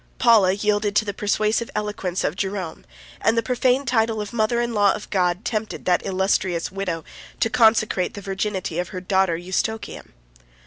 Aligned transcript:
Paula 0.17 0.51
yielded 0.53 0.95
to 0.95 1.05
the 1.05 1.13
persuasive 1.13 1.69
eloquence 1.75 2.23
of 2.23 2.35
Jerom; 2.35 2.77
28 3.19 3.19
and 3.21 3.37
the 3.37 3.43
profane 3.43 3.85
title 3.85 4.19
of 4.19 4.33
mother 4.33 4.59
in 4.59 4.73
law 4.73 4.93
of 4.95 5.07
God 5.11 5.45
29 5.45 5.45
tempted 5.61 5.85
that 5.85 6.03
illustrious 6.03 6.71
widow 6.71 7.03
to 7.39 7.49
consecrate 7.51 8.15
the 8.15 8.21
virginity 8.21 8.79
of 8.79 8.89
her 8.89 8.99
daughter 8.99 9.37
Eustochium. 9.37 10.13